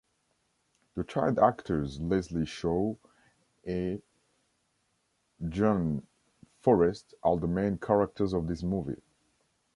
The 0.95 1.03
child 1.03 1.37
actors 1.37 1.99
Leslie 2.01 2.47
Shaw 2.47 2.95
e 3.67 3.99
Jean 5.47 6.01
Forest 6.61 7.13
are 7.21 7.37
the 7.37 7.45
main 7.45 7.77
characters 7.77 8.33
of 8.33 8.47
this 8.47 8.63
movie. 8.63 8.99